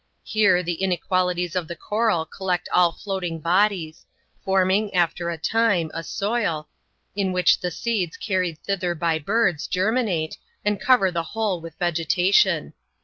[0.23, 4.03] Here, the inequalities of the coral collect all floating bodies;
[4.43, 6.67] forming, after a time, a soil,
[7.15, 12.73] in wliich the seeds carried thither by birds, germinate, and cover the whole with vesgetation.